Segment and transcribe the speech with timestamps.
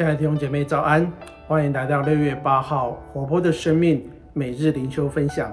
[0.00, 1.12] 亲爱的弟兄姐妹，早安！
[1.46, 4.02] 欢迎来到六月八号活泼的生命
[4.32, 5.52] 每日灵修分享。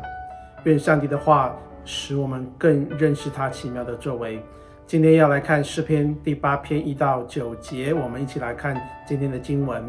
[0.64, 1.54] 愿上帝的话
[1.84, 4.42] 使我们更认识他奇妙的作为。
[4.86, 9.84] 今天要来看诗篇第八篇一到九节，我们一起来看今天的经文。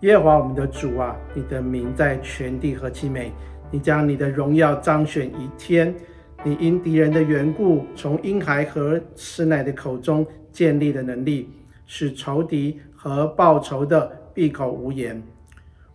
[0.00, 3.30] 耶和华我们的主啊，你的名在全地何其美！
[3.70, 5.94] 你将你的荣耀彰显于天，
[6.42, 11.50] 你因敌人的缘故，从婴孩和吃奶的口中建立的能力，
[11.84, 15.20] 使仇敌和报仇的闭口无言。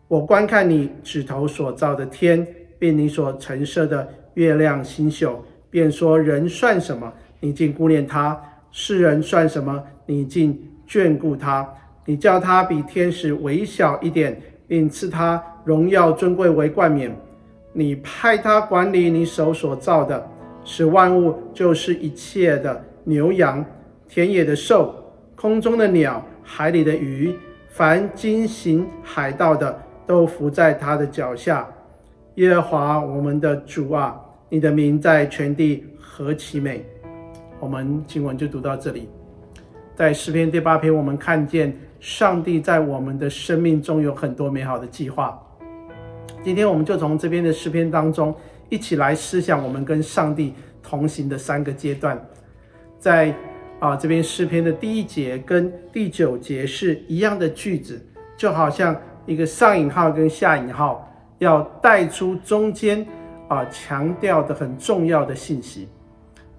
[0.09, 2.45] 我观看你指头所造的天，
[2.77, 7.13] 并你所陈设的月亮星宿，便说：人算什么？
[7.39, 8.35] 你竟顾念他；
[8.73, 9.81] 世人算什么？
[10.05, 11.66] 你竟眷顾他。
[12.03, 17.16] 你叫他比天使微小一点，并赐他荣耀尊贵为冠冕。
[17.71, 20.30] 你派他管理你手所造的，
[20.66, 23.63] 使万物，就是一切的牛羊、
[24.09, 24.94] 田野的兽、
[25.38, 27.36] 空中的鸟、海里的鱼，
[27.67, 29.84] 凡经行海盗的。
[30.08, 31.67] 都伏在他的脚下，
[32.36, 34.17] 耶和华我们的主啊，
[34.48, 36.86] 你的名在全地何其美！
[37.59, 39.09] 我们经文就读到这里。
[39.98, 45.38] 在诗篇第八篇，我们看见上帝在我们的生命中有很多美好的计划。
[46.42, 48.34] 今天我们就从这边的诗篇当中
[48.70, 52.18] 一起来思想我们跟上帝同行的三个阶段。
[52.98, 53.36] 在
[53.80, 58.06] 啊这边诗篇的第一节跟第九节是一样的句子，
[58.38, 58.95] 就好像。
[59.28, 61.06] 一个上引号跟下引号
[61.39, 63.06] 要带出中间
[63.50, 65.89] 啊强调的很重要的信息。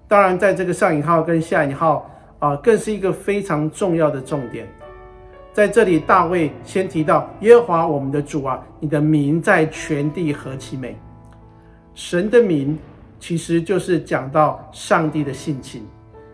[0.07, 4.67] 当然，在这个上引号跟下引号啊，更是一个非常重要的重点。
[5.51, 10.95] 在这里，大卫先提到耶和华我们的主啊，你的名在全地何其美。
[11.95, 12.77] 神的名
[13.19, 15.87] 其实就是讲到上帝的性情，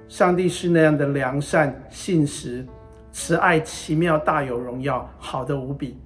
[0.08, 2.66] 上帝是那样的良善、信实、
[3.12, 6.00] 慈爱、奇妙、大有荣耀，好的无比。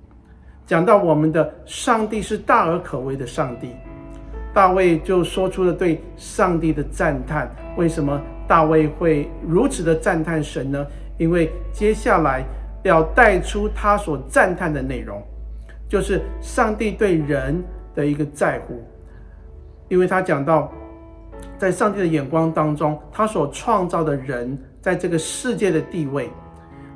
[0.66, 3.76] 讲到我们的上帝是大而可畏的上帝，
[4.54, 7.50] 大卫就说出了对上帝的赞叹。
[7.76, 10.86] 为什么大卫会如此的赞叹神呢？
[11.18, 12.46] 因为接下来
[12.84, 15.22] 要带出他所赞叹的内容，
[15.90, 17.62] 就是上帝对人
[17.94, 18.82] 的一个在乎。
[19.90, 20.72] 因为他讲到，
[21.59, 26.30] 在上帝的眼光当中，他所创造的人在这个世界的地位，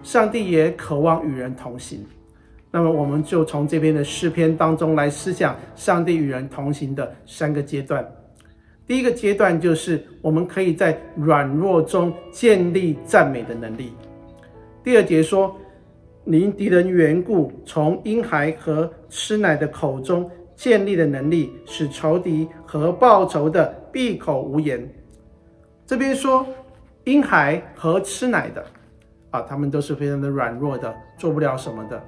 [0.01, 1.99] 上帝也渴望与人同行。
[2.71, 8.09] 那么，我们就从这边的诗篇当中来思想上帝与人同行的三个阶段。
[8.87, 13.91] 第一个阶段就是我们可以在软弱中建立赞美的能力。
[14.81, 15.53] 第二节说，
[16.23, 20.29] 你因敌人缘故，从婴孩和吃奶的口中
[20.63, 24.89] 建立的能力，使仇敌和报仇的闭口无言。
[25.85, 26.47] 这边说
[27.03, 28.65] 婴孩和吃奶的
[29.31, 32.01] 啊，他们都是非常的软弱的，做不了什么的。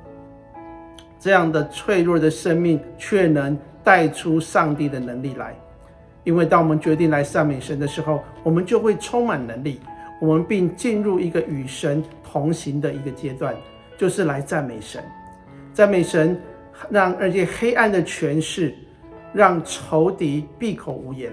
[1.20, 5.54] 这样的脆弱的生命，却能带出上帝的能力来。
[6.24, 9.82] 因为当我们决定来赞美神的时候，我们就会充满能力，
[10.22, 13.54] 我们并进入一个与神同行的一个阶段，
[13.98, 15.04] 就是来赞美神。
[15.74, 16.40] 赞美神，
[16.90, 18.74] 让那些黑暗的权势，
[19.34, 21.32] 让仇敌闭口无言。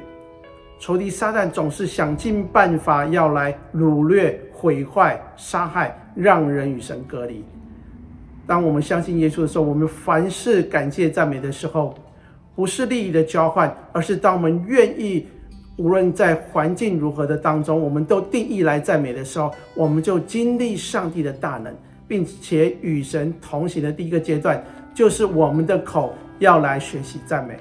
[0.78, 7.44] 仇敌撒旦总是想尽办法要来掳掠、毁坏、杀害，让人与神隔离。
[8.46, 11.94] 当我们相信耶稣的时候，我们凡事感谢赞美的时候，
[12.56, 15.28] 不是利益的交换，而是当我们愿意，
[15.76, 21.72] 无论在环境如何的当中，我们都定义来赞美的时候，我们就经历上帝的大能，
[22.08, 24.62] 并且与神同行的第一个阶段，
[24.94, 27.58] 就是我们的口要来学习赞美，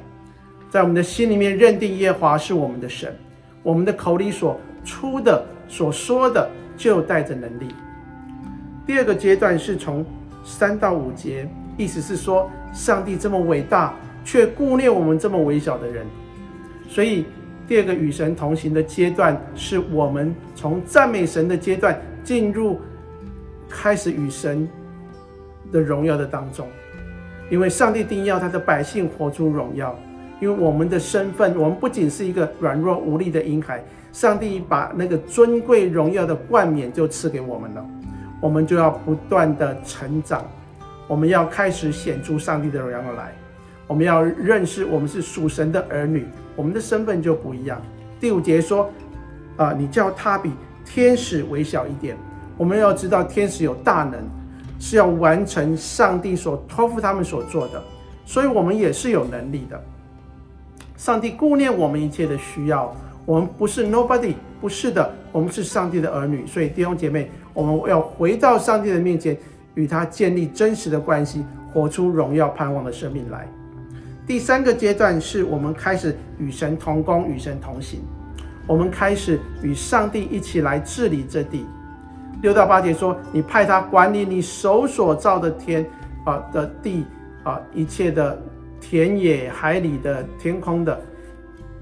[0.70, 3.16] 在我们的心里面认定耶华是我们的神，
[3.64, 7.68] 我们的口里所出的、所说的就带着能力。
[8.86, 10.06] 第二个阶段是从。
[10.44, 11.48] 三到五节，
[11.78, 13.94] 意思是说，上帝这么伟大，
[14.26, 16.04] 却顾念我们这么微小的人。
[16.90, 17.26] 所以，
[17.68, 22.82] 第二个与神同行的阶段，是我们从赞美神的阶段进入，
[23.70, 24.68] 开始与神
[25.72, 26.68] 的荣耀的当中。
[27.52, 29.96] 因为上帝定要他的百姓活出荣耀。
[30.40, 37.86] 因为我们的身份，我们不仅是一个软弱无力的婴孩，上帝把那个尊贵荣耀的冠冕就赐给我们了。
[38.40, 40.44] 我们就要不断的成长，
[41.08, 43.32] 我们要开始显出上帝的荣耀来。
[43.86, 46.26] 我们要认识我们是属神的儿女，
[46.56, 47.80] 我们的身份就不一样。
[48.20, 48.90] 第五节说，
[49.58, 50.50] 啊、你叫他比
[50.84, 52.18] 天使微小一点。
[52.58, 54.20] 我们要知道天使有大能，
[54.82, 57.82] 是要完成上帝所托付他们所做的，
[58.26, 59.82] 所以我们也是有能力的。
[60.98, 62.94] 上帝顾念我们一切的需要，
[63.26, 66.46] 我们不是 nobody，不是的，我们是上帝的儿女。
[66.46, 67.32] 所以弟兄姐妹。
[67.54, 69.38] 我们要回到上帝的面前，
[69.76, 71.44] 与他建立真实的关系，
[71.74, 73.46] 活出荣耀盼望的生命来。
[74.26, 78.00] 第三个阶段是我们开始与神同工，与神同行。
[78.66, 81.66] 我们开始与上帝一起来治理这地。
[82.42, 85.86] 六到八节说：“你派他管理你手所造的天
[86.26, 87.06] 啊的地
[87.44, 88.42] 啊，一切的
[88.80, 91.00] 田野、海里的、天空的，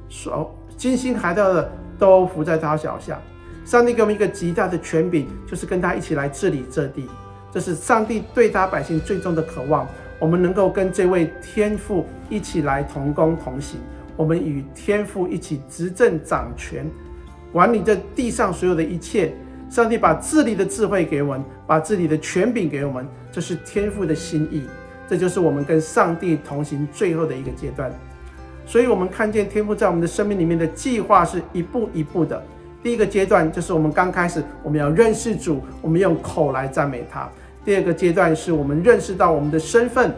[0.10, 3.20] 所金星海盗的都伏在他脚下。”
[3.66, 7.08] 上帝给我们一个极大的权柄，就是跟他一起来治理这地。
[7.52, 9.88] 这是上帝对他百姓最终的渴望。
[10.20, 13.80] 我们能够跟这位天父一起来同工同行，
[14.18, 16.86] 我们与天父一起执政掌权，
[17.54, 19.34] 管理这地上所有的一切。
[19.69, 24.63] 上帝把治理的智慧给我们，把治理的权柄给我们，这是天父的心意。
[25.07, 27.92] 这就是我们跟上帝同行最后的一个阶段。
[28.66, 32.44] 所以，我们看见天父在我们的生命里面的计划是一步一步的。
[32.83, 37.27] 第一个阶段就是我们刚开始，我们要认识主，我们用口来赞美他。
[37.66, 40.13] 第二个阶段是我们认识到我们的身份，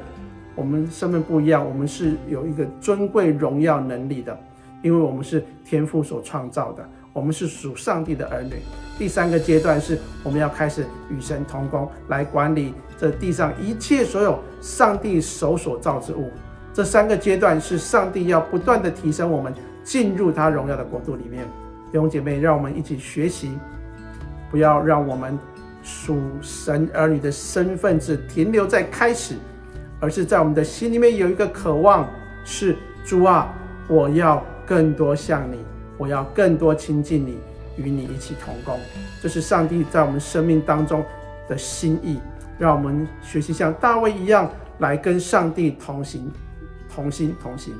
[0.55, 4.37] 我们身份不一样，我们是有一个尊贵荣耀能力的，
[4.81, 8.55] 因为我们是天父所创造的，我们是属上帝的儿女。
[8.97, 16.31] 第三个阶段是我们要开始与神同工，来管理这地上一切所有上帝手所造之物。
[16.73, 19.53] 这三个阶段是上帝要不断的提升我们，
[19.83, 21.45] 进入他荣耀的国度里面。
[21.91, 23.51] 弟兄姐妹，让我们一起学习，
[24.49, 25.37] 不要让我们
[25.83, 29.35] 属神儿女的身份只停留在开始，
[29.99, 32.07] 而是在我们的心里面有一个渴望，
[32.45, 33.53] 是主啊，
[33.89, 35.57] 我要更多像你，
[36.01, 37.37] 我要更多亲近你，
[37.77, 38.79] 与你一起同工。
[39.21, 41.05] 这是上帝在我们生命当中
[41.47, 42.19] 的心意，
[42.57, 44.49] 让我们学习像大卫一样，
[44.79, 46.31] 来跟上帝同行、
[46.91, 47.75] 同心、同行。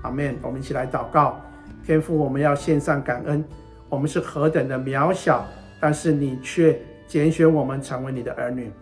[0.00, 0.34] 阿门。
[0.40, 1.38] 我们一起来祷告。
[1.84, 3.44] 天父，我们要献上感恩。
[3.90, 5.46] 我们是何等的渺小，
[5.78, 8.72] 但是你却拣选我们成为你的儿女，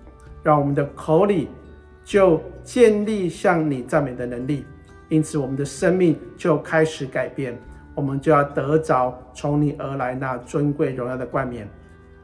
[0.45, 1.49] 让我们的口里
[2.05, 4.65] 就建立向你赞美的能力。
[5.09, 7.59] 因此，我们的生命就开始改变，
[7.97, 11.69] 我们就要得着从你而来那尊贵荣耀的冠冕。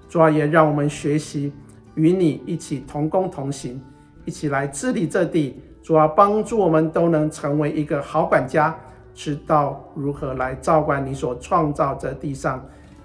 [0.08, 1.52] 主啊，也让我们学习
[1.96, 3.82] 与你一起同工同行，
[4.24, 5.60] 一起来治理这地。
[5.82, 8.78] 主啊，帮助我们都能成为一个好管家。
[9.14, 12.64] 知道如何来照管你所创造这地上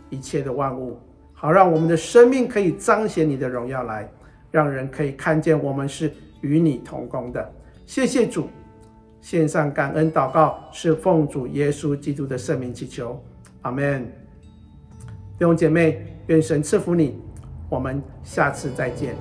[0.10, 0.98] 一切的万物，
[1.34, 4.10] 好让我们的生命可以彰显你的荣耀来，
[4.50, 6.10] 让人可以看见我们是
[6.40, 7.54] 与你同工的。
[7.86, 8.48] 谢谢主，
[9.30, 13.22] 献上感恩祷告，是奉主耶稣基督的圣名祈求，
[13.62, 14.06] 阿门。
[15.38, 17.20] 弟兄姐妹，愿神赐福你，
[17.68, 19.18] 我们下次再见。